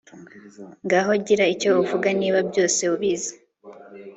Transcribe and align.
ngaho 0.85 1.11
gira 1.25 1.45
icyo 1.53 1.69
uvuga, 1.81 2.07
niba 2.19 2.39
byose 2.49 2.81
ubizi 2.93 3.33